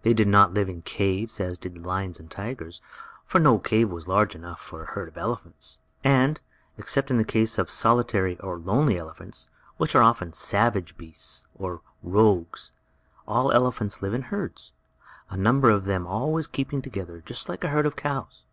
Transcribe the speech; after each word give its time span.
They 0.00 0.14
did 0.14 0.28
not 0.28 0.54
live 0.54 0.70
in 0.70 0.80
caves 0.80 1.40
as 1.40 1.58
did 1.58 1.74
the 1.74 1.80
lions 1.86 2.18
and 2.18 2.30
tigers, 2.30 2.80
for 3.26 3.38
no 3.38 3.58
cave 3.58 3.90
was 3.90 4.08
large 4.08 4.34
enough 4.34 4.58
for 4.58 4.82
a 4.82 4.86
herd 4.86 5.08
of 5.08 5.18
elephants. 5.18 5.78
And, 6.02 6.40
except 6.78 7.10
in 7.10 7.18
the 7.18 7.22
case 7.22 7.58
of 7.58 7.70
solitary, 7.70 8.38
or 8.38 8.56
lonely 8.58 8.96
elephants, 8.96 9.46
which 9.76 9.94
are 9.94 10.02
often 10.02 10.32
savage 10.32 10.96
beasts, 10.96 11.44
or 11.54 11.82
"rogues," 12.02 12.72
all 13.26 13.52
elephants 13.52 14.00
live 14.00 14.14
in 14.14 14.22
herds 14.32 14.72
a 15.28 15.36
number 15.36 15.68
of 15.68 15.84
them 15.84 16.06
always 16.06 16.46
keeping 16.46 16.80
together, 16.80 17.20
just 17.26 17.50
like 17.50 17.62
a 17.62 17.68
herd 17.68 17.84
of 17.84 17.94
cows. 17.94 18.44